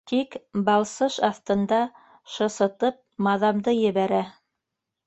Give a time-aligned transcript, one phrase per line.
[0.09, 0.37] Тик
[0.69, 1.83] балсыш аҫтында
[2.37, 4.25] шысытып маҙамды ебәрә.